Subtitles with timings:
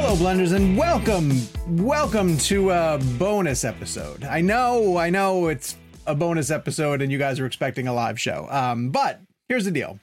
[0.00, 1.32] Hello, Blenders, and welcome,
[1.84, 4.22] welcome to a bonus episode.
[4.22, 8.18] I know, I know it's a bonus episode, and you guys are expecting a live
[8.18, 8.46] show.
[8.48, 9.98] Um, but here's the deal: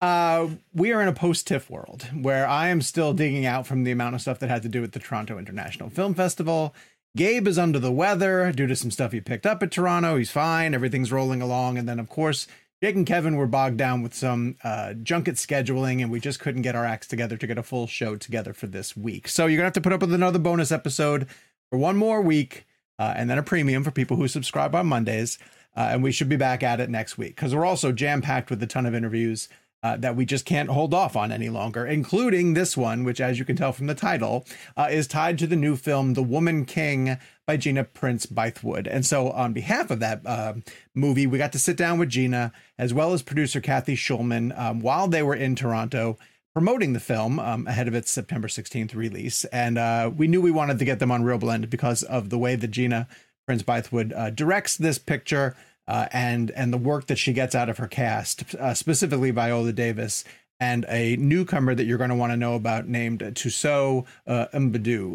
[0.00, 3.90] uh, we are in a post-TIFF world where I am still digging out from the
[3.90, 6.72] amount of stuff that had to do with the Toronto International Film Festival.
[7.16, 10.16] Gabe is under the weather due to some stuff he picked up at Toronto.
[10.16, 12.46] He's fine, everything's rolling along, and then of course
[12.82, 16.62] Jake and Kevin were bogged down with some uh, junket scheduling, and we just couldn't
[16.62, 19.28] get our acts together to get a full show together for this week.
[19.28, 21.26] So you're gonna have to put up with another bonus episode
[21.70, 22.66] for one more week,
[22.98, 25.38] uh, and then a premium for people who subscribe on Mondays.
[25.74, 28.48] Uh, and we should be back at it next week because we're also jam packed
[28.48, 29.46] with a ton of interviews
[29.82, 33.38] uh, that we just can't hold off on any longer, including this one, which, as
[33.38, 36.64] you can tell from the title, uh, is tied to the new film The Woman
[36.64, 38.88] King by Gina Prince Bythewood.
[38.90, 40.54] And so, on behalf of that uh,
[40.94, 44.80] movie, we got to sit down with Gina as well as producer Kathy Schulman um,
[44.80, 46.18] while they were in Toronto
[46.52, 49.44] promoting the film um, ahead of its September 16th release.
[49.46, 52.56] And uh, we knew we wanted to get them on ReelBlend because of the way
[52.56, 53.06] that Gina
[53.46, 55.54] Prince Bythewood uh, directs this picture
[55.86, 59.72] uh, and and the work that she gets out of her cast, uh, specifically Viola
[59.72, 60.24] Davis
[60.58, 64.46] and a newcomer that you're going to want to know about named Thuso uh.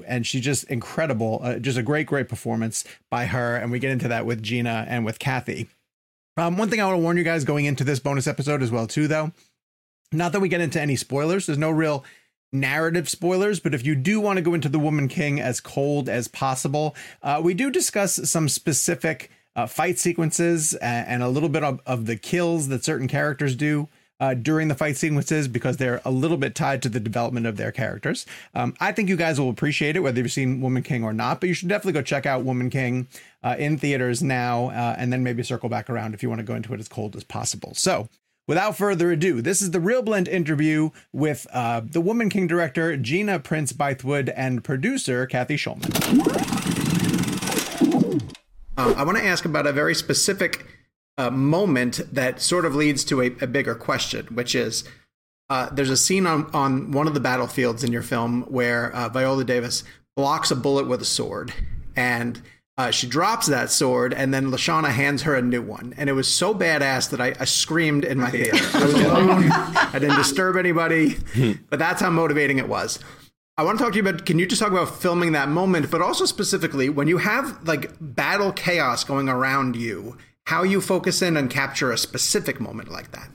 [0.06, 3.56] And she's just incredible, uh, just a great, great performance by her.
[3.56, 5.68] And we get into that with Gina and with Kathy.
[6.38, 8.72] Um, one thing I want to warn you guys going into this bonus episode as
[8.72, 9.32] well, too, though,
[10.12, 11.46] not that we get into any spoilers.
[11.46, 12.06] There's no real
[12.54, 16.10] narrative spoilers, but if you do want to go into The Woman King as cold
[16.10, 21.50] as possible, uh, we do discuss some specific uh, fight sequences and, and, a little
[21.50, 23.90] bit of, of the kills that certain characters do.
[24.22, 27.58] Uh, during the fight sequences because they're a little bit tied to the development of
[27.58, 28.28] their characters.
[28.54, 31.40] Um, I think you guys will appreciate it, whether you've seen Woman King or not,
[31.40, 33.08] but you should definitely go check out Woman King
[33.44, 36.46] uh, in theaters now uh, and then maybe circle back around if you want to
[36.46, 37.74] go into it as cold as possible.
[37.74, 38.10] So,
[38.48, 43.40] without further ado, this is the ReelBlend interview with uh, the Woman King director Gina
[43.40, 45.90] Prince Bythewood and producer Kathy Schulman.
[48.78, 50.66] Uh, I want to ask about a very specific
[51.22, 54.84] uh, moment that sort of leads to a, a bigger question, which is
[55.52, 59.08] uh, there's a scene on, on one of the battlefields in your film where uh,
[59.10, 59.84] Viola Davis
[60.16, 61.54] blocks a bullet with a sword,
[61.96, 62.42] and
[62.76, 66.14] uh, she drops that sword, and then Lashana hands her a new one, and it
[66.14, 68.58] was so badass that I, I screamed in my theater.
[68.74, 69.52] I was alone.
[69.52, 71.18] I didn't disturb anybody,
[71.70, 72.98] but that's how motivating it was.
[73.58, 75.92] I want to talk to you about can you just talk about filming that moment,
[75.92, 81.22] but also specifically when you have like battle chaos going around you, how you focus
[81.22, 83.30] in and capture a specific moment like that.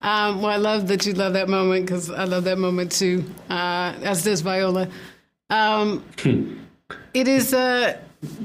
[0.00, 3.24] Um, well, I love that you love that moment because I love that moment too,
[3.50, 4.88] uh, as does Viola.
[5.50, 6.04] Um,
[7.14, 7.98] it is uh,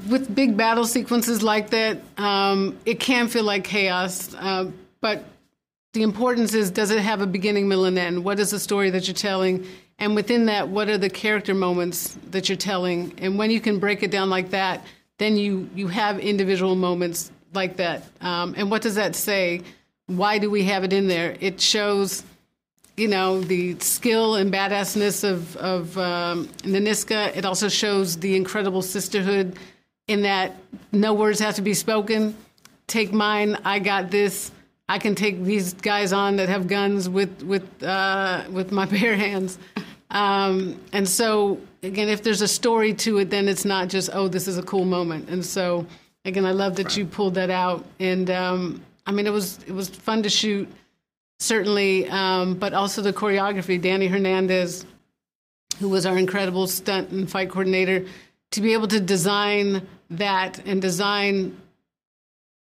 [0.09, 5.25] with big battle sequences like that, um, it can feel like chaos, uh, but
[5.93, 8.23] the importance is does it have a beginning, middle, and end?
[8.23, 9.65] What is the story that you're telling?
[9.99, 13.13] And within that, what are the character moments that you're telling?
[13.19, 14.83] And when you can break it down like that,
[15.19, 18.03] then you you have individual moments like that.
[18.21, 19.61] Um, and what does that say?
[20.07, 21.35] Why do we have it in there?
[21.39, 22.23] It shows,
[22.97, 27.35] you know, the skill and badassness of of um, Nanisca.
[27.35, 29.57] It also shows the incredible sisterhood
[30.07, 30.55] in that
[30.91, 32.35] no words have to be spoken.
[32.87, 33.57] Take mine.
[33.63, 34.51] I got this.
[34.89, 39.15] I can take these guys on that have guns with with uh, with my bare
[39.15, 39.57] hands.
[40.11, 44.27] Um, and so again, if there's a story to it, then it's not just oh,
[44.27, 45.29] this is a cool moment.
[45.29, 45.87] And so
[46.25, 47.85] again, I love that you pulled that out.
[47.99, 50.67] And um, I mean, it was it was fun to shoot,
[51.39, 53.81] certainly, um, but also the choreography.
[53.81, 54.85] Danny Hernandez,
[55.79, 58.05] who was our incredible stunt and fight coordinator,
[58.51, 61.57] to be able to design that and design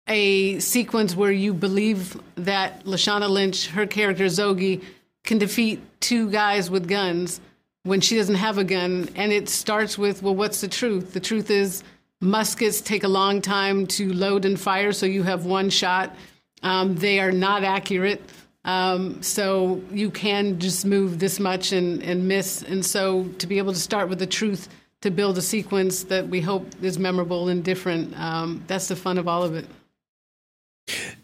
[0.08, 4.82] a sequence where you believe that Lashana Lynch, her character Zogi,
[5.24, 7.40] can defeat two guys with guns
[7.82, 9.08] when she doesn't have a gun.
[9.16, 11.12] And it starts with, well, what's the truth?
[11.12, 11.82] The truth is
[12.20, 16.14] muskets take a long time to load and fire, so you have one shot.
[16.62, 18.22] Um, they are not accurate.
[18.64, 22.62] Um, so you can just move this much and, and miss.
[22.62, 24.68] And so to be able to start with the truth
[25.02, 29.18] to build a sequence that we hope is memorable and different, um, that's the fun
[29.18, 29.66] of all of it.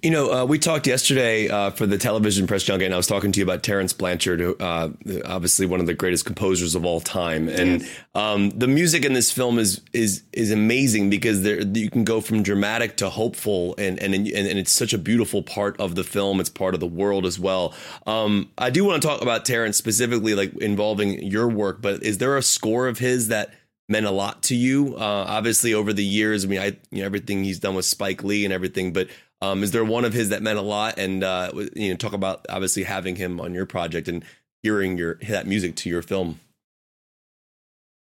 [0.02, 3.06] You know, uh, we talked yesterday uh, for the television press junket, and I was
[3.06, 4.88] talking to you about Terence Blanchard, who, uh,
[5.24, 7.48] obviously one of the greatest composers of all time.
[7.48, 7.90] And yes.
[8.12, 12.20] um, the music in this film is is is amazing because there you can go
[12.20, 16.02] from dramatic to hopeful, and and and, and it's such a beautiful part of the
[16.02, 16.40] film.
[16.40, 17.72] It's part of the world as well.
[18.04, 21.80] Um, I do want to talk about Terence specifically, like involving your work.
[21.80, 23.54] But is there a score of his that
[23.88, 24.96] meant a lot to you?
[24.96, 28.24] Uh, obviously, over the years, I mean, I you know everything he's done with Spike
[28.24, 29.06] Lee and everything, but
[29.42, 30.98] um, is there one of his that meant a lot?
[30.98, 34.24] And uh, you know, talk about obviously having him on your project and
[34.62, 36.38] hearing your that music to your film.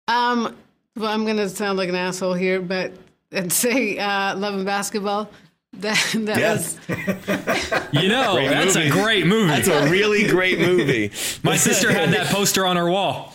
[0.07, 0.55] Um,
[0.95, 2.93] well, I'm going to sound like an asshole here, but
[3.31, 5.29] and say uh, "Love and Basketball."
[5.77, 6.77] That, that yes.
[6.87, 8.89] was, you know, great that's movie.
[8.89, 9.47] a great movie.
[9.47, 11.11] That's a really great movie.
[11.43, 13.33] My sister had that poster on her wall.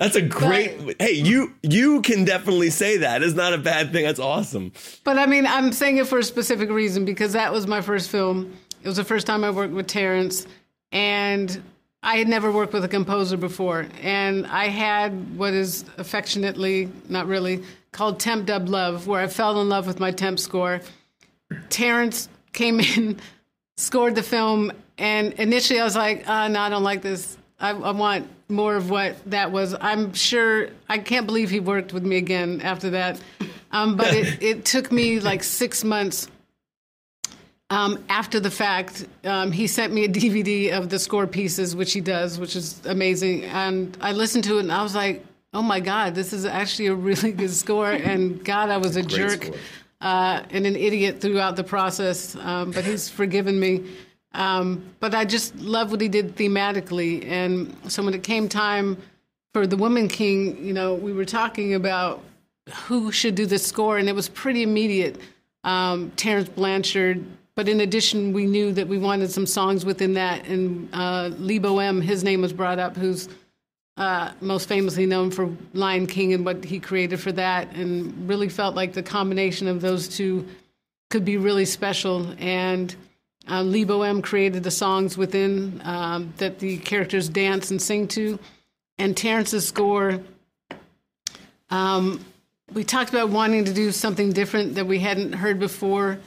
[0.00, 0.84] That's a great.
[0.84, 3.22] But, hey, you you can definitely say that.
[3.22, 4.04] It's not a bad thing.
[4.04, 4.72] That's awesome.
[5.04, 8.10] But I mean, I'm saying it for a specific reason because that was my first
[8.10, 8.56] film.
[8.82, 10.46] It was the first time I worked with Terence,
[10.90, 11.62] and
[12.02, 13.86] I had never worked with a composer before.
[14.02, 17.62] And I had what is affectionately, not really,
[17.92, 20.80] called temp dub love, where I fell in love with my temp score.
[21.70, 23.20] Terence came in,
[23.76, 27.38] scored the film, and initially I was like, uh, no, I don't like this.
[27.60, 29.74] I, I want more of what that was.
[29.80, 33.20] I'm sure I can't believe he worked with me again after that.
[33.72, 36.28] Um, but it, it took me like six months
[37.70, 39.06] um, after the fact.
[39.24, 42.84] Um, he sent me a DVD of the score pieces, which he does, which is
[42.86, 43.44] amazing.
[43.44, 46.86] And I listened to it and I was like, oh my God, this is actually
[46.86, 47.92] a really good score.
[48.04, 49.50] And God, I was a jerk
[50.00, 52.36] uh, and an idiot throughout the process.
[52.36, 53.84] Um, but he's forgiven me.
[54.34, 57.24] Um, but I just love what he did thematically.
[57.26, 58.96] And so when it came time
[59.52, 62.22] for the Woman King, you know, we were talking about
[62.86, 65.20] who should do the score, and it was pretty immediate.
[65.62, 67.24] Um, Terence Blanchard.
[67.54, 70.44] But in addition, we knew that we wanted some songs within that.
[70.46, 73.28] And uh, Lebo M, his name was brought up, who's
[73.96, 78.48] uh, most famously known for Lion King and what he created for that, and really
[78.48, 80.44] felt like the combination of those two
[81.10, 82.34] could be really special.
[82.38, 82.94] And
[83.48, 88.38] uh, Lebo M created the songs within um, that the characters dance and sing to.
[88.98, 90.20] And Terence's score,
[91.70, 92.24] um,
[92.72, 96.18] we talked about wanting to do something different that we hadn't heard before.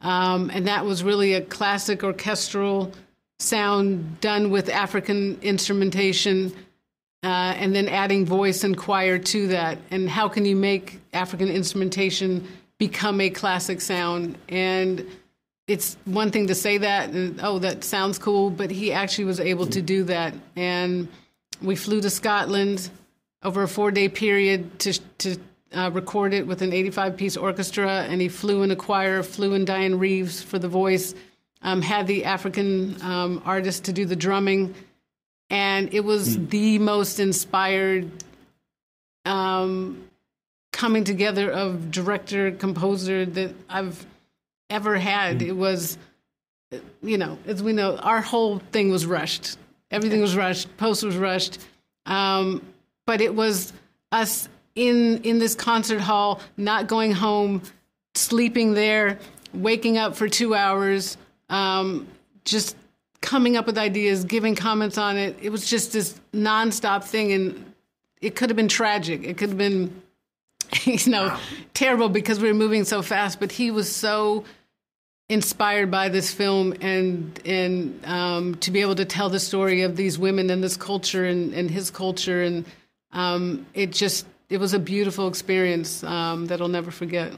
[0.00, 2.92] Um, and that was really a classic orchestral
[3.38, 6.52] sound done with African instrumentation.
[7.24, 9.78] Uh, and then adding voice and choir to that.
[9.92, 12.48] And how can you make African instrumentation
[12.78, 14.36] become a classic sound?
[14.48, 15.06] And
[15.68, 19.38] it's one thing to say that and oh that sounds cool but he actually was
[19.38, 21.08] able to do that and
[21.60, 22.90] we flew to scotland
[23.42, 25.36] over a four day period to to
[25.72, 29.54] uh, record it with an 85 piece orchestra and he flew in a choir flew
[29.54, 31.14] in diane reeves for the voice
[31.62, 34.74] um, had the african um, artist to do the drumming
[35.48, 36.50] and it was mm.
[36.50, 38.10] the most inspired
[39.24, 40.08] um,
[40.72, 44.04] coming together of director composer that i've
[44.72, 45.40] ever had.
[45.40, 45.48] Mm.
[45.48, 45.98] It was,
[47.02, 49.58] you know, as we know, our whole thing was rushed.
[49.90, 50.74] Everything was rushed.
[50.78, 51.58] Post was rushed.
[52.06, 52.62] Um,
[53.06, 53.72] but it was
[54.10, 57.62] us in in this concert hall, not going home,
[58.14, 59.18] sleeping there,
[59.52, 61.16] waking up for two hours,
[61.50, 62.06] um,
[62.44, 62.76] just
[63.20, 65.36] coming up with ideas, giving comments on it.
[65.40, 67.74] It was just this nonstop thing, and
[68.20, 69.24] it could have been tragic.
[69.24, 70.02] It could have been,
[70.84, 71.40] you know, wow.
[71.74, 73.40] terrible because we were moving so fast.
[73.40, 74.44] But he was so
[75.32, 79.96] inspired by this film and and um, to be able to tell the story of
[79.96, 82.66] these women and this culture and, and his culture and
[83.12, 87.32] um, it just it was a beautiful experience um, that I'll never forget.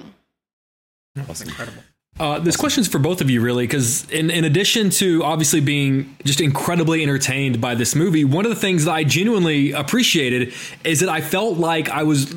[1.15, 1.83] That's incredible.
[2.18, 5.61] Uh, this question is for both of you, really, because in, in addition to obviously
[5.61, 10.54] being just incredibly entertained by this movie, one of the things that I genuinely appreciated
[10.85, 12.33] is that I felt like I was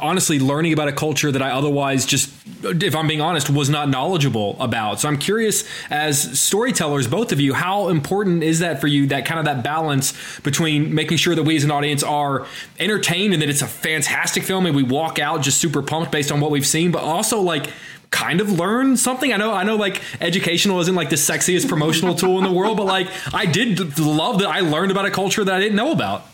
[0.00, 2.32] honestly learning about a culture that I otherwise just,
[2.64, 5.00] if I'm being honest, was not knowledgeable about.
[5.00, 9.08] So I'm curious, as storytellers, both of you, how important is that for you?
[9.08, 12.46] That kind of that balance between making sure that we as an audience are
[12.78, 16.32] entertained and that it's a fantastic film and we walk out just super pumped based
[16.32, 17.70] on what we've seen, but also like
[18.10, 19.32] kind of learn something.
[19.32, 22.76] I know, I know, like educational isn't like the sexiest promotional tool in the world,
[22.76, 25.92] but like I did love that I learned about a culture that I didn't know
[25.92, 26.26] about.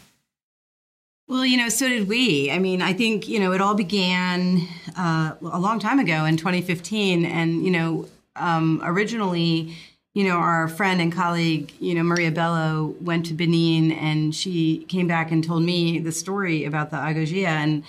[1.27, 2.51] Well, you know, so did we.
[2.51, 6.37] I mean, I think you know it all began uh, a long time ago in
[6.37, 9.75] 2015, and you know, um, originally.
[10.17, 14.85] You know, our friend and colleague, you know, Maria Bello went to Benin and she
[14.87, 17.45] came back and told me the story about the Agojie.
[17.45, 17.83] And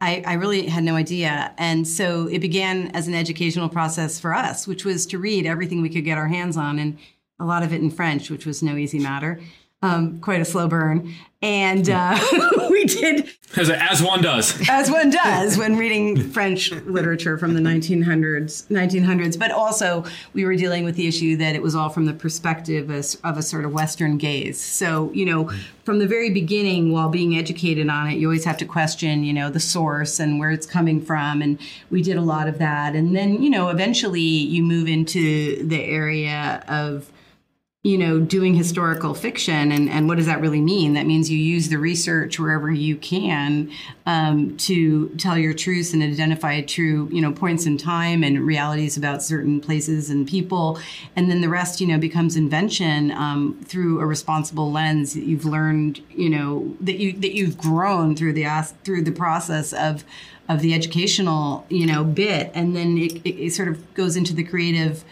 [0.00, 1.52] I, I, really had no idea.
[1.58, 5.82] And so it began as an educational process for us, which was to read everything
[5.82, 6.98] we could get our hands on, and
[7.38, 9.40] a lot of it in French, which was no easy matter.
[9.82, 11.14] Um, quite a slow burn.
[11.42, 12.18] And uh,
[12.70, 13.30] we did.
[13.56, 14.68] As, as, one does.
[14.68, 19.38] As one does when reading French literature from the 1900s, 1900s.
[19.38, 22.90] But also, we were dealing with the issue that it was all from the perspective
[22.90, 24.60] of, of a sort of Western gaze.
[24.60, 25.50] So, you know,
[25.84, 29.32] from the very beginning, while being educated on it, you always have to question, you
[29.32, 31.40] know, the source and where it's coming from.
[31.40, 31.58] And
[31.88, 32.94] we did a lot of that.
[32.94, 37.09] And then, you know, eventually you move into the area of
[37.82, 39.72] you know, doing historical fiction.
[39.72, 40.92] And, and what does that really mean?
[40.92, 43.70] That means you use the research wherever you can
[44.04, 48.98] um, to tell your truths and identify true, you know, points in time and realities
[48.98, 50.78] about certain places and people.
[51.16, 55.46] And then the rest, you know, becomes invention um, through a responsible lens that you've
[55.46, 58.44] learned, you know, that you that you've grown through the
[58.84, 60.04] through the process of
[60.50, 62.50] of the educational, you know, bit.
[62.52, 65.02] And then it, it, it sort of goes into the creative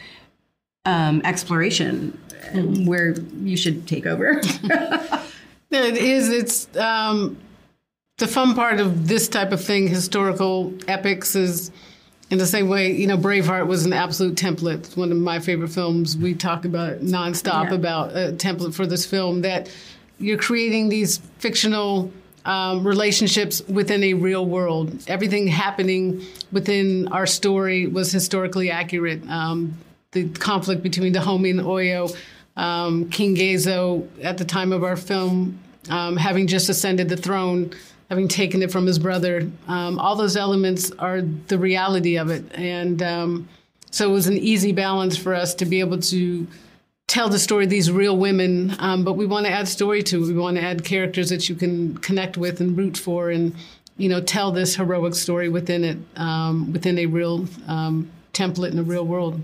[0.85, 2.19] um, exploration
[2.85, 4.41] where you should take over.
[5.71, 6.29] it is.
[6.31, 7.39] It's um,
[8.19, 9.89] the fun part of this type of thing.
[9.89, 11.71] Historical epics is
[12.31, 12.93] in the same way.
[12.93, 14.79] You know, Braveheart was an absolute template.
[14.79, 16.17] It's one of my favorite films.
[16.17, 17.75] We talk about nonstop yeah.
[17.75, 19.43] about a template for this film.
[19.43, 19.71] That
[20.19, 22.13] you're creating these fictional.
[22.45, 25.05] Um, relationships within a real world.
[25.07, 29.29] Everything happening within our story was historically accurate.
[29.29, 29.77] Um,
[30.13, 32.17] the conflict between Dahomey and Oyo
[32.57, 35.59] um, King Gezo, at the time of our film,
[35.91, 37.73] um, having just ascended the throne,
[38.09, 42.45] having taken it from his brother, um, all those elements are the reality of it.
[42.55, 43.49] And um,
[43.91, 46.47] so it was an easy balance for us to be able to
[47.07, 50.23] tell the story of these real women, um, but we want to add story to
[50.23, 50.27] it.
[50.27, 53.55] We want to add characters that you can connect with and root for and,
[53.99, 57.45] you know, tell this heroic story within it, um, within a real
[58.33, 59.41] template in a real world.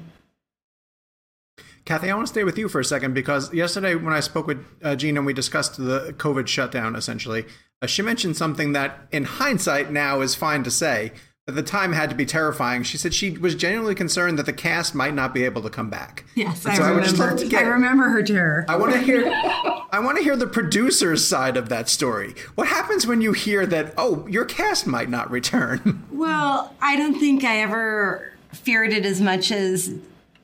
[1.85, 4.47] Kathy, I want to stay with you for a second because yesterday when I spoke
[4.47, 7.45] with uh, Gina and we discussed the COVID shutdown, essentially,
[7.83, 11.13] uh, she mentioned something that in hindsight now is fine to say.
[11.47, 12.85] At the time had to be terrifying.
[12.85, 15.91] She said she was genuinely concerned that the cast might not be able to come
[15.91, 16.25] back.
[16.35, 17.33] Yes, I, so remember.
[17.33, 18.65] I, get, I remember her terror.
[18.67, 19.27] I want to hear.
[19.93, 22.35] I want to hear the producer's side of that story.
[22.55, 23.93] What happens when you hear that?
[23.99, 26.07] Oh, your cast might not return.
[26.15, 29.95] Well, I don't think I ever feared it as much as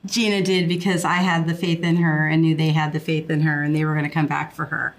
[0.05, 3.29] Gina did because I had the faith in her and knew they had the faith
[3.29, 4.95] in her and they were going to come back for her.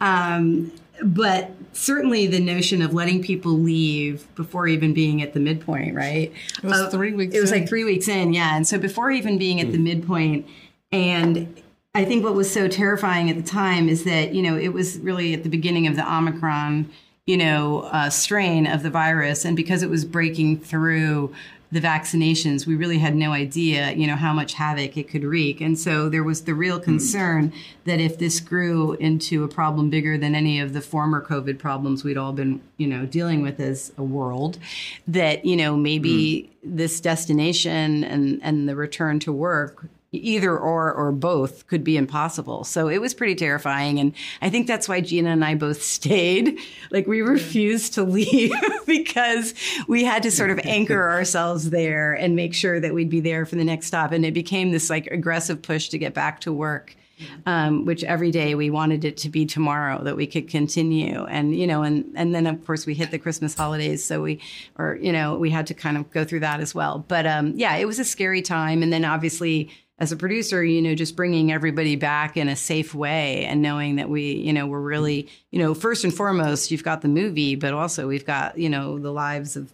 [0.00, 5.94] Um, but certainly the notion of letting people leave before even being at the midpoint,
[5.94, 6.32] right?
[6.62, 7.34] It was uh, three weeks.
[7.34, 7.60] It was in.
[7.60, 8.56] like three weeks in, yeah.
[8.56, 10.46] And so before even being at the midpoint,
[10.92, 11.62] and
[11.94, 14.98] I think what was so terrifying at the time is that you know it was
[14.98, 16.90] really at the beginning of the Omicron,
[17.26, 21.34] you know, uh, strain of the virus, and because it was breaking through
[21.72, 25.60] the vaccinations, we really had no idea, you know, how much havoc it could wreak.
[25.60, 27.52] And so there was the real concern
[27.84, 32.02] that if this grew into a problem bigger than any of the former COVID problems
[32.02, 34.58] we'd all been, you know, dealing with as a world,
[35.06, 36.76] that, you know, maybe mm.
[36.76, 42.64] this destination and, and the return to work either or or both could be impossible.
[42.64, 44.00] So it was pretty terrifying.
[44.00, 44.12] And
[44.42, 46.58] I think that's why Gina and I both stayed.
[46.90, 48.52] Like we refused to leave
[48.86, 49.54] because
[49.86, 53.46] we had to sort of anchor ourselves there and make sure that we'd be there
[53.46, 54.12] for the next stop.
[54.12, 56.96] And it became this like aggressive push to get back to work.
[57.44, 61.54] Um, which every day we wanted it to be tomorrow that we could continue and
[61.54, 64.40] you know and and then of course we hit the christmas holidays so we
[64.78, 67.52] or you know we had to kind of go through that as well but um,
[67.56, 69.68] yeah it was a scary time and then obviously
[70.00, 73.96] as a producer, you know, just bringing everybody back in a safe way and knowing
[73.96, 77.54] that we, you know, we're really, you know, first and foremost, you've got the movie,
[77.54, 79.70] but also we've got, you know, the lives of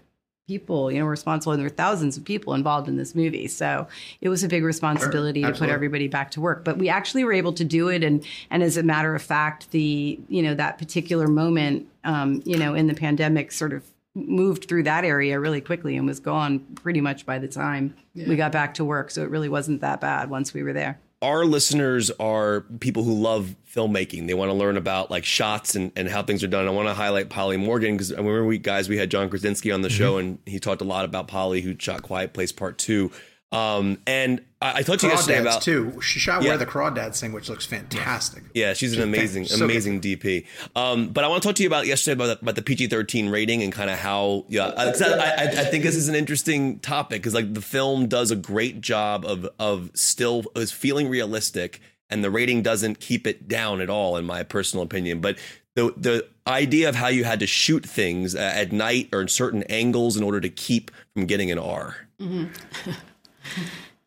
[0.49, 3.49] people, you know, responsible, and there were thousands of people involved in this movie.
[3.49, 3.87] So
[4.21, 6.65] it was a big responsibility to put everybody back to work.
[6.65, 8.05] But we actually were able to do it.
[8.05, 12.57] And, and as a matter of fact, the, you know, that particular moment, um, you
[12.57, 13.85] know, in the pandemic sort of
[14.17, 18.27] moved through that area really quickly and was gone pretty much by the time yeah.
[18.29, 19.11] we got back to work.
[19.11, 23.15] So it really wasn't that bad once we were there our listeners are people who
[23.15, 24.27] love filmmaking.
[24.27, 26.67] They want to learn about like shots and, and how things are done.
[26.67, 29.73] I want to highlight Polly Morgan because I remember we guys we had John Krasinski
[29.73, 29.97] on the mm-hmm.
[29.97, 33.11] show and he talked a lot about Polly who shot Quiet Place Part Two.
[33.57, 35.99] Um, and I, I talked to you yesterday about too.
[36.03, 36.51] She shot yeah.
[36.51, 38.43] Where the Crawdads Sing, which looks fantastic.
[38.53, 40.21] Yeah, she's, she's an amazing, so amazing good.
[40.21, 40.47] DP.
[40.75, 43.31] Um, but I want to talk to you about yesterday about, about the PG thirteen
[43.31, 44.45] rating and kind of how.
[44.49, 48.31] Yeah, I, I, I, think this is an interesting topic because like the film does
[48.31, 53.49] a great job of of still is feeling realistic, and the rating doesn't keep it
[53.49, 55.23] down at all, in my personal opinion.
[55.23, 55.39] But
[55.77, 59.63] the the idea of how you had to shoot things at night or in certain
[59.65, 61.97] angles in order to keep from getting an R.
[62.21, 62.91] Mm-hmm.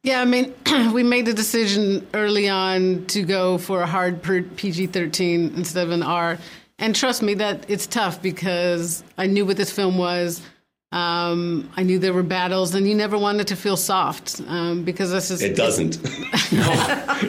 [0.03, 0.53] Yeah, I mean,
[0.93, 5.91] we made the decision early on to go for a hard PG 13 instead of
[5.91, 6.37] an R.
[6.77, 10.41] And trust me, that it's tough because I knew what this film was.
[10.91, 15.11] Um, I knew there were battles, and you never wanted to feel soft um, because
[15.11, 15.41] this is.
[15.43, 16.03] It doesn't.
[16.51, 16.71] no,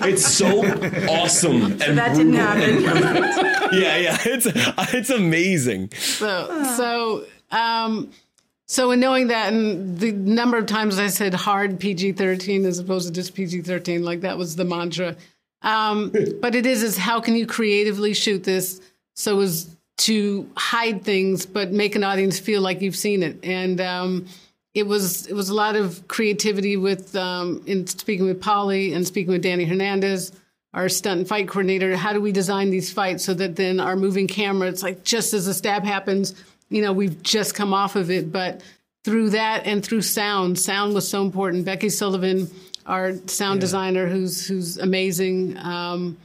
[0.06, 0.64] it's so
[1.10, 1.62] awesome.
[1.64, 2.82] And that didn't happen.
[3.78, 4.46] yeah, yeah, it's
[4.94, 5.90] it's amazing.
[5.90, 8.10] So, so um,
[8.70, 12.78] so, in knowing that, and the number of times I said hard PG 13 as
[12.78, 15.16] opposed to just PG 13, like that was the mantra.
[15.62, 18.80] Um, but it is, is how can you creatively shoot this
[19.16, 23.40] so as to hide things, but make an audience feel like you've seen it?
[23.42, 24.26] And um,
[24.72, 29.04] it was it was a lot of creativity with um, in speaking with Polly and
[29.04, 30.30] speaking with Danny Hernandez,
[30.74, 31.96] our stunt and fight coordinator.
[31.96, 35.34] How do we design these fights so that then our moving camera, it's like just
[35.34, 36.36] as a stab happens,
[36.70, 38.62] you know, we've just come off of it, but
[39.04, 41.64] through that and through sound, sound was so important.
[41.64, 42.50] Becky Sullivan,
[42.86, 43.60] our sound yeah.
[43.60, 45.56] designer, who's who's amazing.
[45.58, 46.16] Um,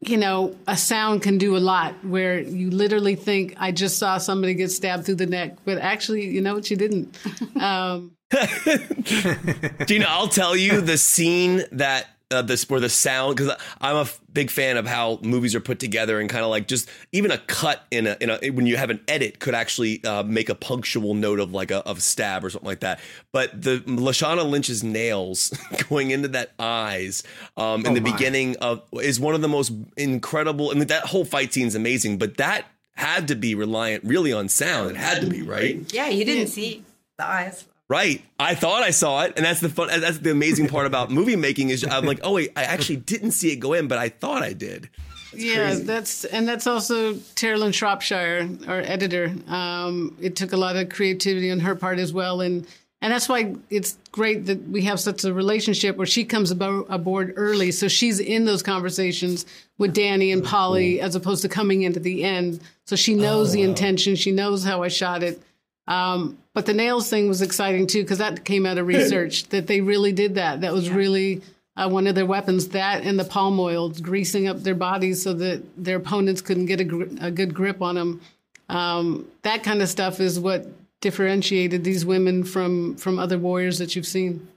[0.00, 4.18] you know, a sound can do a lot where you literally think, I just saw
[4.18, 7.16] somebody get stabbed through the neck, but actually, you know what, you didn't.
[7.56, 8.10] Um,
[9.86, 14.00] Gina, I'll tell you the scene that uh, this where the sound because I'm a
[14.02, 17.30] f- big fan of how movies are put together and kind of like just even
[17.30, 20.48] a cut in a in a when you have an edit could actually uh, make
[20.48, 23.00] a punctual note of like a of stab or something like that.
[23.32, 25.56] But the Lashana Lynch's nails
[25.88, 27.22] going into that eyes
[27.56, 28.12] um, in oh the my.
[28.12, 30.70] beginning of is one of the most incredible.
[30.70, 32.66] I mean that whole fight scene is amazing, but that
[32.96, 34.90] had to be reliant really on sound.
[34.90, 35.92] It had to be right.
[35.92, 36.84] Yeah, you didn't see
[37.18, 37.66] the eyes.
[37.88, 38.22] Right.
[38.38, 39.88] I thought I saw it, and that's the fun.
[39.88, 43.32] That's the amazing part about movie making is I'm like, oh wait, I actually didn't
[43.32, 44.88] see it go in, but I thought I did.
[45.32, 45.82] That's yeah, crazy.
[45.84, 49.34] that's and that's also Terilyn Shropshire, our editor.
[49.48, 52.66] Um, it took a lot of creativity on her part as well, and
[53.02, 56.86] and that's why it's great that we have such a relationship where she comes abo-
[56.88, 59.44] aboard early, so she's in those conversations
[59.76, 62.60] with Danny and Polly as opposed to coming into the end.
[62.86, 63.68] So she knows oh, the wow.
[63.68, 65.42] intention, she knows how I shot it.
[65.86, 69.66] Um, but the nails thing was exciting too because that came out of research that
[69.66, 70.60] they really did that.
[70.62, 70.94] That was yeah.
[70.94, 71.42] really
[71.76, 72.68] uh, one of their weapons.
[72.68, 76.80] That and the palm oil, greasing up their bodies so that their opponents couldn't get
[76.80, 78.20] a, gr- a good grip on them.
[78.68, 80.66] Um, that kind of stuff is what
[81.00, 84.48] differentiated these women from from other warriors that you've seen.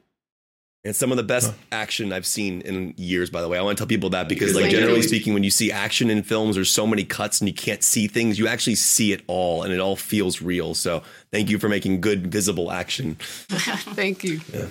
[0.83, 3.57] It's some of the best action I've seen in years, by the way.
[3.57, 6.23] I want to tell people that because, like, generally speaking, when you see action in
[6.23, 8.39] films, there's so many cuts and you can't see things.
[8.39, 10.73] You actually see it all and it all feels real.
[10.73, 13.15] So, thank you for making good, visible action.
[13.19, 14.39] thank you.
[14.53, 14.67] Yeah.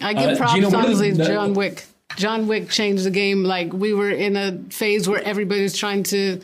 [0.00, 1.84] I give uh, props, Gina, honestly, to John Wick.
[2.16, 3.44] John Wick changed the game.
[3.44, 6.40] Like, we were in a phase where everybody was trying to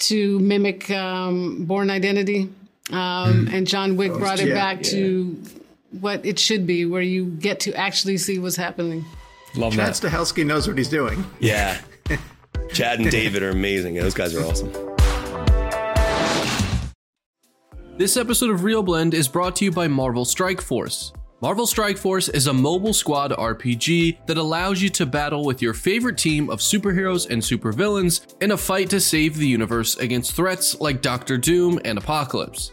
[0.00, 2.50] to mimic um, Bourne Identity.
[2.90, 3.54] Um, mm.
[3.54, 4.90] And John Wick brought it back yeah.
[4.90, 5.42] to
[6.00, 9.04] what it should be, where you get to actually see what's happening.
[9.56, 10.10] Love Chad that.
[10.10, 11.24] Stahelski knows what he's doing.
[11.38, 11.80] Yeah.
[12.72, 13.94] Chad and David are amazing.
[13.94, 14.72] Those guys are awesome.
[17.96, 21.12] This episode of ReelBlend is brought to you by Marvel Strike Force.
[21.40, 25.74] Marvel Strike Force is a mobile squad RPG that allows you to battle with your
[25.74, 30.80] favorite team of superheroes and supervillains in a fight to save the universe against threats
[30.80, 32.72] like Doctor Doom and Apocalypse.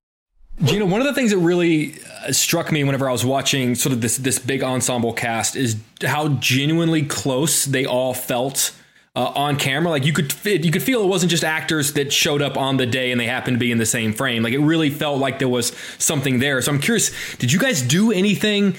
[0.63, 1.95] Gina, one of the things that really
[2.27, 5.75] uh, struck me whenever I was watching sort of this this big ensemble cast is
[6.03, 8.73] how genuinely close they all felt
[9.15, 9.89] uh, on camera.
[9.89, 12.85] Like you could you could feel it wasn't just actors that showed up on the
[12.85, 14.43] day and they happened to be in the same frame.
[14.43, 16.61] Like it really felt like there was something there.
[16.61, 18.75] So I'm curious, did you guys do anything?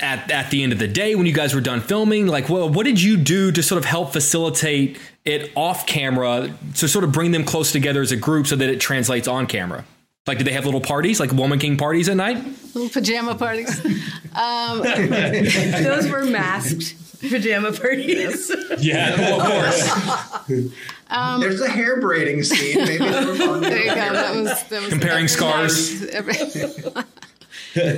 [0.00, 2.70] At, at the end of the day, when you guys were done filming, like, well,
[2.70, 7.12] what did you do to sort of help facilitate it off camera to sort of
[7.12, 9.84] bring them close together as a group so that it translates on camera?
[10.28, 12.36] Like, did they have little parties, like Woman King parties at night?
[12.74, 13.80] Little pajama parties.
[14.38, 18.54] Um, Those were masked pajama parties.
[18.78, 20.72] Yeah, of course.
[21.10, 22.84] Um, There's a hair braiding scene.
[22.84, 23.60] Maybe they were fun.
[23.62, 23.94] there you go.
[23.94, 26.02] That was, that was Comparing scars.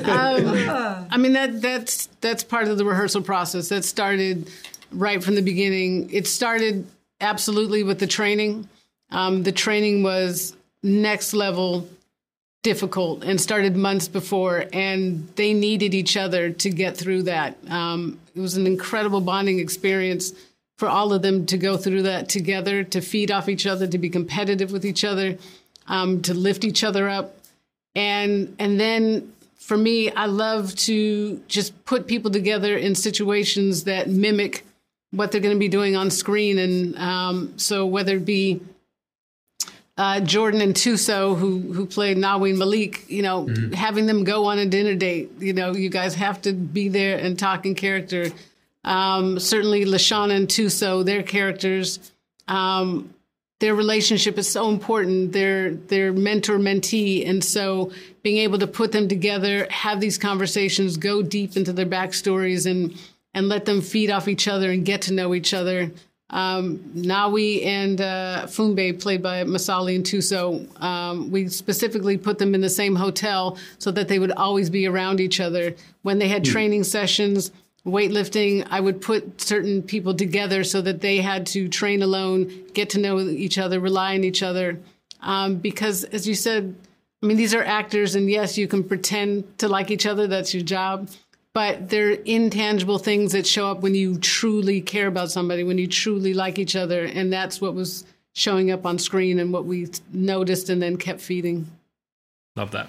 [0.05, 3.69] um, I mean that that's that's part of the rehearsal process.
[3.69, 4.49] That started
[4.93, 6.09] right from the beginning.
[6.13, 6.87] It started
[7.21, 8.69] absolutely with the training.
[9.11, 11.89] Um, the training was next level
[12.63, 17.57] difficult and started months before, and they needed each other to get through that.
[17.69, 20.33] Um, it was an incredible bonding experience
[20.79, 23.99] for all of them to go through that together, to feed off each other, to
[23.99, 25.39] be competitive with each other,
[25.87, 27.37] um, to lift each other up,
[27.95, 34.09] and and then for me, I love to just put people together in situations that
[34.09, 34.65] mimic
[35.13, 38.61] what they're going to be doing on screen, and um, so whether it be
[40.01, 44.59] uh, Jordan and Thuso, who who played Naween Malik, you know, having them go on
[44.59, 45.31] a dinner date.
[45.39, 48.31] You know, you guys have to be there and talk in character.
[48.83, 52.13] Um, certainly, Lashana and Thuso, their characters,
[52.49, 53.13] um,
[53.59, 55.33] their relationship is so important.
[55.33, 60.97] Their their mentor mentee, and so being able to put them together, have these conversations,
[60.97, 62.99] go deep into their backstories, and
[63.35, 65.91] and let them feed off each other and get to know each other.
[66.31, 72.55] Um, Nawi and uh, Fumbe, played by Masali and Thuso, um, we specifically put them
[72.55, 75.75] in the same hotel so that they would always be around each other.
[76.03, 77.51] When they had training sessions,
[77.85, 82.91] weightlifting, I would put certain people together so that they had to train alone, get
[82.91, 84.79] to know each other, rely on each other.
[85.23, 86.75] Um, because, as you said,
[87.23, 90.55] I mean, these are actors, and yes, you can pretend to like each other, that's
[90.55, 91.11] your job
[91.55, 95.87] but they're intangible things that show up when you truly care about somebody, when you
[95.87, 97.05] truly like each other.
[97.05, 101.21] And that's what was showing up on screen and what we noticed and then kept
[101.21, 101.67] feeding.
[102.57, 102.89] Love that.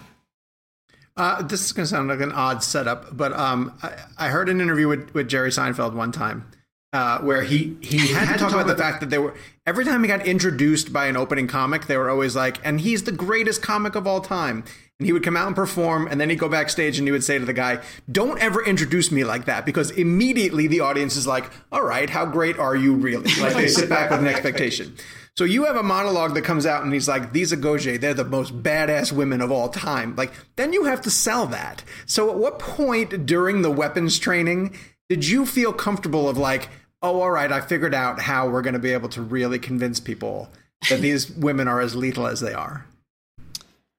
[1.17, 4.47] Uh, this is going to sound like an odd setup, but um, I, I heard
[4.49, 6.45] an interview with, with Jerry Seinfeld one time
[6.93, 9.33] uh, where he, he had to talk about the fact that they were
[9.65, 13.03] every time he got introduced by an opening comic, they were always like, "And he's
[13.03, 14.65] the greatest comic of all time."
[15.01, 17.23] And he would come out and perform, and then he'd go backstage and he would
[17.23, 21.25] say to the guy, Don't ever introduce me like that, because immediately the audience is
[21.25, 23.31] like, All right, how great are you really?
[23.41, 24.95] Like they sit back with an expectation.
[25.35, 28.13] So you have a monologue that comes out and he's like, These are Goje, they're
[28.13, 30.15] the most badass women of all time.
[30.15, 31.83] Like, then you have to sell that.
[32.05, 34.77] So at what point during the weapons training
[35.09, 36.69] did you feel comfortable of like,
[37.01, 39.99] oh, all right, I figured out how we're going to be able to really convince
[39.99, 40.51] people
[40.91, 42.85] that these women are as lethal as they are?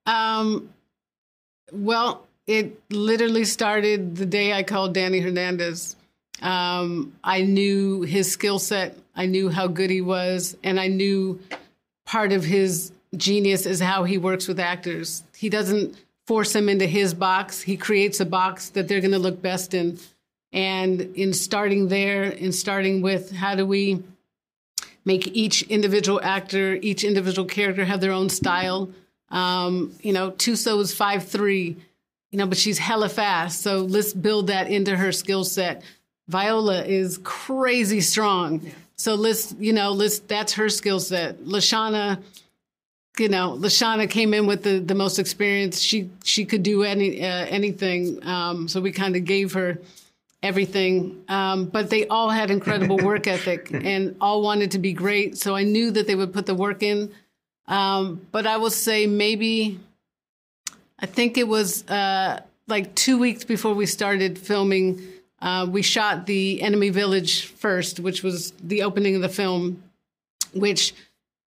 [0.06, 0.72] Um,
[1.72, 5.96] well, it literally started the day I called Danny Hernandez.
[6.40, 11.40] Um, I knew his skill set, I knew how good he was, and I knew
[12.04, 15.22] part of his genius is how he works with actors.
[15.36, 19.18] He doesn't force them into his box, he creates a box that they're going to
[19.18, 19.98] look best in.
[20.52, 24.02] And in starting there, in starting with how do we
[25.04, 28.90] make each individual actor, each individual character have their own style.
[29.32, 31.76] Um, you know, Thuso is five three,
[32.30, 33.62] you know, but she's hella fast.
[33.62, 35.82] So let's build that into her skill set.
[36.28, 38.70] Viola is crazy strong.
[38.96, 41.40] So let's, you know, let's that's her skill set.
[41.40, 42.22] Lashana,
[43.18, 45.80] you know, Lashana came in with the, the most experience.
[45.80, 48.24] She she could do any uh, anything.
[48.24, 49.78] Um, so we kind of gave her
[50.42, 51.24] everything.
[51.28, 55.38] Um, but they all had incredible work ethic and all wanted to be great.
[55.38, 57.10] So I knew that they would put the work in.
[57.66, 59.78] Um, but I will say maybe,
[60.98, 65.00] I think it was uh, like two weeks before we started filming.
[65.40, 69.82] Uh, we shot the enemy village first, which was the opening of the film,
[70.54, 70.94] which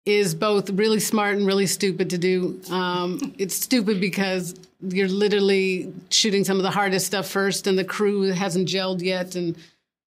[0.04, 2.60] is both really smart and really stupid to do.
[2.70, 7.84] Um, it's stupid because you're literally shooting some of the hardest stuff first, and the
[7.84, 9.56] crew hasn't gelled yet, and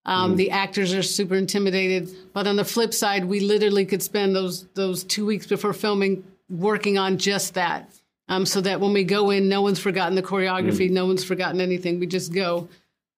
[0.07, 2.09] um, the actors are super intimidated.
[2.33, 6.23] But on the flip side, we literally could spend those those two weeks before filming
[6.49, 7.91] working on just that,
[8.29, 11.59] um, so that when we go in, no one's forgotten the choreography, no one's forgotten
[11.59, 11.99] anything.
[11.99, 12.69] We just go.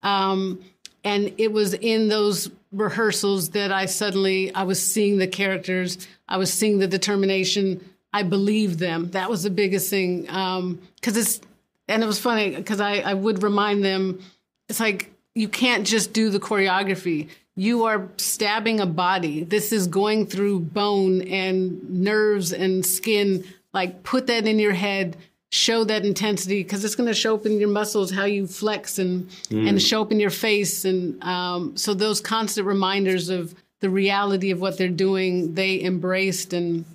[0.01, 0.63] Um,
[1.03, 6.37] and it was in those rehearsals that I suddenly I was seeing the characters, I
[6.37, 7.87] was seeing the determination.
[8.11, 9.11] I believed them.
[9.11, 11.41] That was the biggest thing because it's
[11.87, 14.21] and it was funny because I, I would remind them
[14.67, 17.29] it's like you can't just do the choreography.
[17.55, 19.43] You are stabbing a body.
[19.43, 23.43] This is going through bone and nerves and skin.
[23.73, 25.17] Like put that in your head.
[25.51, 28.99] Show that intensity because it's going to show up in your muscles how you flex
[28.99, 30.85] and and show up in your face.
[30.85, 36.53] And um, so those constant reminders of the reality of what they're doing they embraced.
[36.53, 36.85] And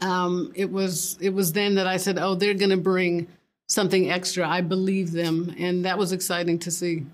[0.00, 3.28] um, it was it was then that I said oh they're going to bring
[3.68, 4.48] something extra.
[4.48, 5.54] I believe them.
[5.56, 7.04] And that was exciting to see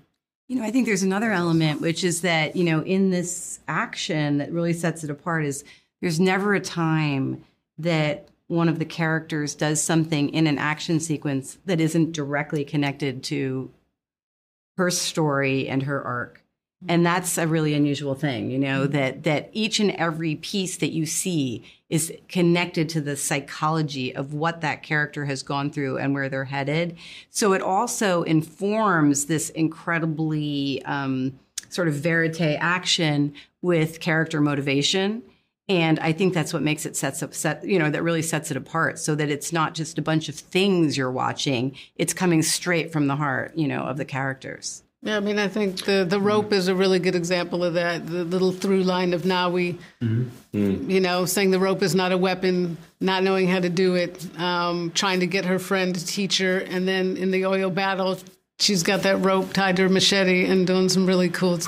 [0.47, 4.37] You know, I think there's another element, which is that, you know, in this action
[4.37, 5.63] that really sets it apart is
[6.01, 7.43] there's never a time
[7.79, 13.23] that one of the characters does something in an action sequence that isn't directly connected
[13.23, 13.71] to
[14.77, 16.44] her story and her arc.
[16.87, 20.91] And that's a really unusual thing, you know, that that each and every piece that
[20.91, 26.13] you see is connected to the psychology of what that character has gone through and
[26.13, 26.97] where they're headed.
[27.29, 35.23] So it also informs this incredibly um, sort of verite action with character motivation.
[35.67, 38.51] And I think that's what makes it sets up, set, you know, that really sets
[38.51, 41.75] it apart so that it's not just a bunch of things you're watching.
[41.95, 44.83] It's coming straight from the heart, you know, of the characters.
[45.05, 48.07] Yeah, I mean, I think the, the rope is a really good example of that.
[48.07, 49.77] The little through line of Nawi,
[50.51, 54.27] you know, saying the rope is not a weapon, not knowing how to do it,
[54.39, 56.57] um, trying to get her friend to teach her.
[56.57, 58.17] And then in the oil battle,
[58.57, 61.59] she's got that rope tied to her machete and doing some really cool.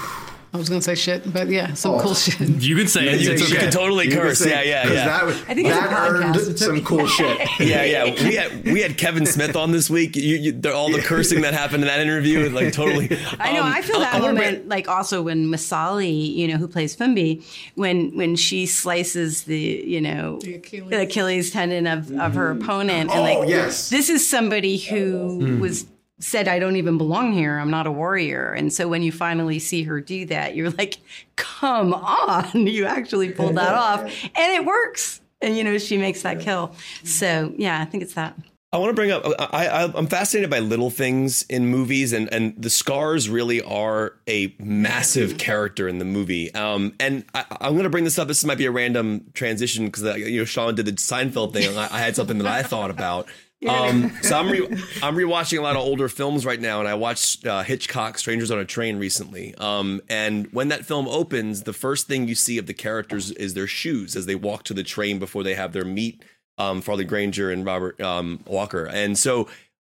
[0.57, 1.99] I was going to say shit, but yeah, some oh.
[1.99, 2.39] cool shit.
[2.49, 3.21] You can say it.
[3.21, 3.65] You, It's you okay.
[3.65, 4.39] can totally You curse.
[4.39, 5.05] say- Yeah, yeah, 'cause yeah.
[5.05, 6.47] That, I think it's a that podcast.
[6.47, 7.39] earned some cool shit.
[7.59, 8.03] yeah, yeah.
[8.05, 10.15] We had we had Kevin Smith on this week.
[10.15, 13.05] You, you, all the cursing that happened in that interview, like totally.
[13.39, 13.61] I know.
[13.61, 16.95] Um, I feel that I moment, bring- like also when Masali, you know, who plays
[16.95, 17.43] Fumbe,
[17.75, 20.89] when when she slices the, you know, The Achilles.
[20.89, 22.63] the Achilles tendon of, of her mm-hmm.
[22.63, 23.89] opponent, and Oh, like, yes.
[23.91, 25.59] this is somebody who mm.
[25.59, 25.85] was
[26.19, 27.57] said, "I don't even belong here.
[27.57, 30.97] I'm not a warrior." And so when you finally see her do that, you're like,
[31.35, 36.23] "Come on, you actually pulled that off, and it works." And you know, she makes
[36.23, 36.75] that kill.
[37.03, 38.35] So yeah, I think it's that.
[38.73, 39.23] I want to bring up.
[39.39, 44.13] I, I I'm fascinated by little things in movies, and and the scars really are
[44.27, 46.53] a massive character in the movie.
[46.53, 48.27] Um, and I, I'm going to bring this up.
[48.27, 51.77] This might be a random transition because you know Sean did the Seinfeld thing.
[51.77, 53.27] I, I had something that I thought about.
[53.67, 54.67] Um, so I'm re-
[55.01, 58.51] I'm rewatching a lot of older films right now, and I watched uh, Hitchcock Strangers
[58.51, 59.55] on a Train recently.
[59.55, 63.53] Um, and when that film opens, the first thing you see of the characters is
[63.53, 66.23] their shoes as they walk to the train before they have their meet.
[66.59, 69.47] Um, Farley Granger and Robert um, Walker, and so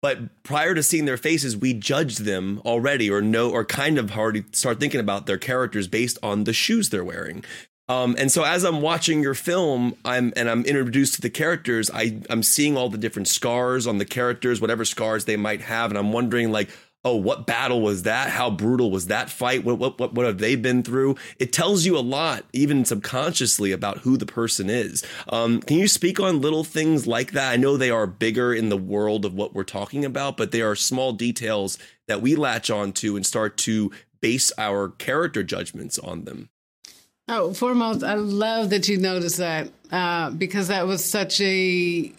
[0.03, 4.17] but prior to seeing their faces, we judged them already, or know, or kind of
[4.17, 7.45] already start thinking about their characters based on the shoes they're wearing.
[7.89, 11.91] Um, and so as I'm watching your film, I'm and I'm introduced to the characters.
[11.93, 15.91] I I'm seeing all the different scars on the characters, whatever scars they might have,
[15.91, 16.69] and I'm wondering like,
[17.05, 18.29] oh, what battle was that?
[18.29, 19.65] How brutal was that fight?
[19.65, 21.17] What what what, what have they been through?
[21.39, 25.03] It tells you a lot, even subconsciously, about who the person is.
[25.27, 27.51] Um, can you speak on little things like that?
[27.51, 30.61] I know they are bigger in the world of what we're talking about, but they
[30.61, 33.91] are small details that we latch on to and start to
[34.21, 36.49] base our character judgments on them.
[37.35, 42.11] Oh, foremost, I love that you noticed that uh, because that was such a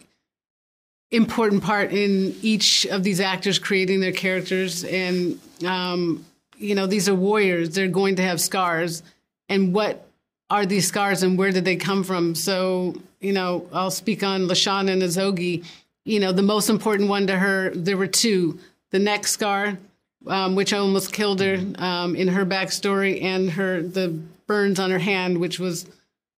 [1.12, 4.82] important part in each of these actors creating their characters.
[4.82, 6.24] And um,
[6.58, 9.04] you know, these are warriors; they're going to have scars.
[9.48, 10.04] And what
[10.50, 12.34] are these scars and where did they come from?
[12.34, 15.64] So, you know, I'll speak on Lashana and Izogie.
[16.04, 18.58] You know, the most important one to her, there were two
[18.90, 19.78] the neck scar,
[20.26, 24.08] um, which almost killed her um, in her backstory, and her the
[24.46, 25.86] burns on her hand, which was,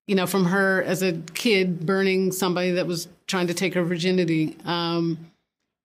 [0.07, 3.83] you know, from her as a kid burning somebody that was trying to take her
[3.83, 4.57] virginity.
[4.65, 5.19] Um,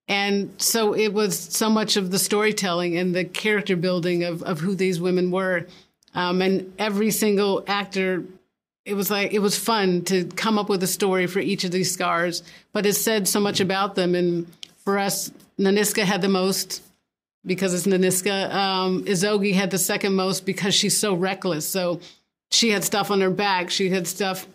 [0.07, 4.59] and so it was so much of the storytelling and the character building of, of
[4.59, 5.65] who these women were.
[6.13, 8.23] Um, and every single actor,
[8.85, 11.71] it was like, it was fun to come up with a story for each of
[11.71, 14.13] these scars, but it said so much about them.
[14.13, 14.47] And
[14.83, 16.83] for us, Nanisca had the most
[17.45, 18.53] because it's Nanisca.
[18.53, 21.67] Um, Izogie had the second most because she's so reckless.
[21.67, 22.01] So
[22.51, 23.69] she had stuff on her back.
[23.69, 24.47] She had stuff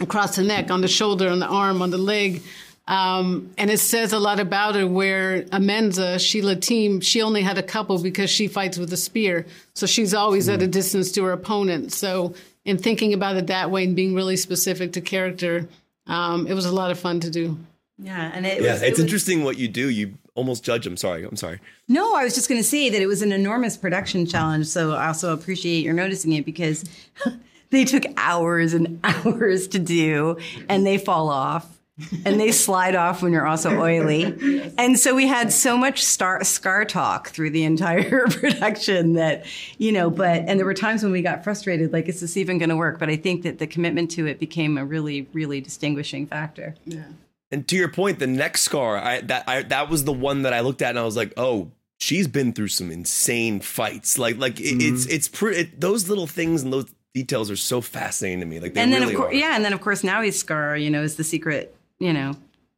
[0.00, 2.42] across the neck, on the shoulder, on the arm, on the leg.
[2.88, 7.56] Um, and it says a lot about her where Amenza, Sheila Atim, she only had
[7.56, 9.46] a couple because she fights with a spear.
[9.74, 10.54] So she's always mm.
[10.54, 11.92] at a distance to her opponent.
[11.92, 15.68] So in thinking about it that way and being really specific to character,
[16.06, 17.56] um, it was a lot of fun to do.
[17.98, 19.88] Yeah, and it yeah, was, it's it interesting what you do.
[19.88, 20.96] You almost judge them.
[20.96, 21.60] Sorry, I'm sorry.
[21.88, 24.66] No, I was just going to say that it was an enormous production challenge.
[24.66, 26.84] So I also appreciate your noticing it because
[27.70, 31.78] they took hours and hours to do, and they fall off
[32.24, 34.72] and they slide off when you're also oily.
[34.78, 39.44] And so we had so much star, scar talk through the entire production that,
[39.78, 42.58] you know, but, and there were times when we got frustrated, like, is this even
[42.58, 42.98] going to work?
[42.98, 46.74] But I think that the commitment to it became a really, really distinguishing factor.
[46.86, 47.04] Yeah.
[47.52, 50.52] And to your point, the next scar, I, that, I, that was the one that
[50.52, 54.18] I looked at and I was like, oh, she's been through some insane fights.
[54.18, 54.94] Like, like it, mm-hmm.
[54.94, 58.58] it's, it's pretty, it, those little things and those details are so fascinating to me.
[58.58, 59.54] Like, and then really of course, yeah.
[59.54, 62.34] And then of course, now he's scar, you know, is the secret you know,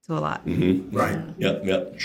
[0.06, 0.46] to a lot.
[0.46, 0.96] Mm-hmm.
[0.96, 1.18] Right.
[1.38, 1.62] Yep.
[1.64, 1.98] Yep.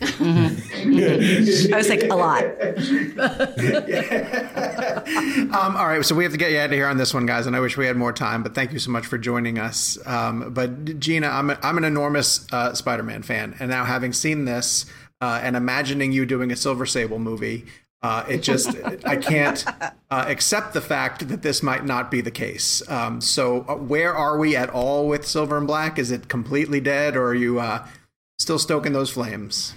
[0.00, 1.70] Mm-hmm.
[1.74, 2.44] I was like, a lot.
[5.54, 7.26] um, all right, so we have to get you out of here on this one,
[7.26, 7.46] guys.
[7.46, 9.98] And I wish we had more time, but thank you so much for joining us.
[10.06, 14.44] Um, but Gina, I'm, a, I'm an enormous uh, Spider-Man fan, and now having seen
[14.44, 14.86] this
[15.20, 17.64] uh, and imagining you doing a Silver Sable movie,
[18.02, 19.64] uh, it just, I can't
[20.10, 22.86] uh, accept the fact that this might not be the case.
[22.88, 25.98] Um, so, uh, where are we at all with Silver and Black?
[25.98, 27.86] Is it completely dead, or are you uh,
[28.38, 29.74] still stoking those flames?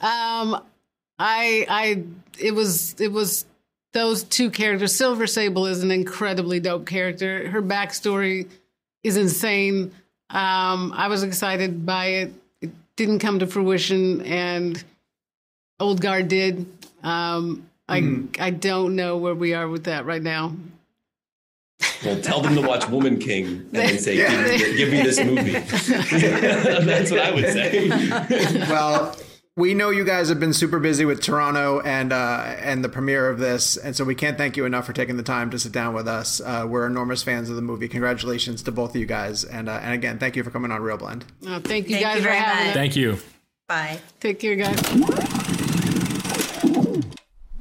[0.00, 0.62] Um,
[1.18, 2.02] I, I,
[2.38, 3.44] it was, it was
[3.92, 4.94] those two characters.
[4.94, 7.48] Silver Sable is an incredibly dope character.
[7.48, 8.48] Her backstory
[9.04, 9.92] is insane.
[10.30, 12.34] Um, I was excited by it.
[12.60, 14.82] It didn't come to fruition, and
[15.78, 16.66] Old Guard did.
[17.02, 18.40] Um, I mm.
[18.40, 20.54] I don't know where we are with that right now.
[22.04, 25.52] Well, tell them to watch Woman King and then say, give, give me this movie.
[26.86, 27.88] That's what I would say.
[28.68, 29.14] well,
[29.56, 33.28] we know you guys have been super busy with Toronto and uh, and the premiere
[33.28, 35.72] of this, and so we can't thank you enough for taking the time to sit
[35.72, 36.40] down with us.
[36.40, 37.88] Uh, we're enormous fans of the movie.
[37.88, 40.80] Congratulations to both of you guys, and uh, and again, thank you for coming on
[40.80, 41.22] ReelBlend.
[41.46, 42.74] Oh, thank you thank guys you for having us.
[42.74, 43.18] Thank you.
[43.68, 43.98] Bye.
[44.20, 45.32] Take care, guys.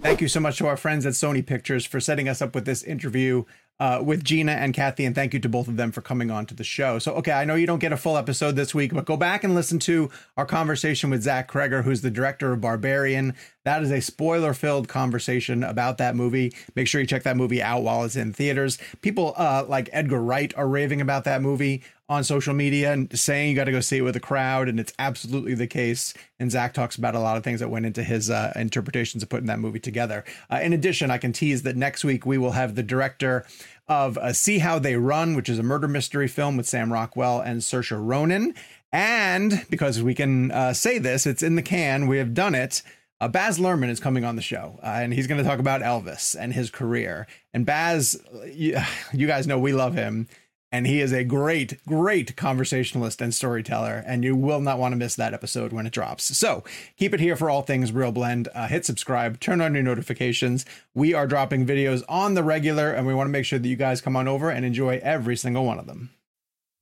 [0.06, 2.66] Thank you so much to our friends at Sony Pictures for setting us up with
[2.66, 3.44] this interview
[3.80, 6.46] uh, with Gina and Kathy, and thank you to both of them for coming on
[6.46, 7.00] to the show.
[7.00, 9.44] So, okay, I know you don't get a full episode this week, but go back
[9.44, 13.34] and listen to our conversation with Zach Cregger, who's the director of Barbarian.
[13.66, 16.54] That is a spoiler filled conversation about that movie.
[16.76, 18.78] Make sure you check that movie out while it's in theaters.
[19.02, 23.50] People uh, like Edgar Wright are raving about that movie on social media and saying
[23.50, 26.14] you got to go see it with a crowd, and it's absolutely the case.
[26.40, 29.30] And Zach talks about a lot of things that went into his uh, interpretations of
[29.30, 30.24] putting that movie together.
[30.52, 33.48] Uh, in addition, I can tease that next week we will have the director
[33.88, 37.42] of uh, See How They Run, which is a murder mystery film with Sam Rockwell
[37.42, 38.54] and Saoirse Ronan.
[38.92, 42.84] And because we can uh, say this, it's in the can, we have done it.
[43.22, 45.82] Uh, Baz Luhrmann is coming on the show, uh, and he's going to talk about
[45.82, 47.28] Elvis and his career.
[47.54, 48.78] And Baz, you,
[49.14, 50.28] you guys know we love him
[50.76, 54.04] and he is a great, great conversationalist and storyteller.
[54.06, 56.38] And you will not want to miss that episode when it drops.
[56.38, 56.66] So
[56.98, 58.50] keep it here for all things ReelBlend.
[58.54, 60.66] Uh, hit subscribe, turn on your notifications.
[60.94, 63.78] We are dropping videos on the regular, and we want to make sure that you
[63.78, 66.10] guys come on over and enjoy every single one of them.